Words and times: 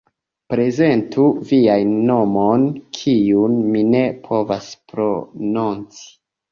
Prezentu 0.53 1.25
vian 1.49 1.93
nomon, 2.09 2.65
kiun 3.01 3.61
mi 3.75 3.87
ne 3.95 4.05
povas 4.27 4.75
prononci 4.95 6.09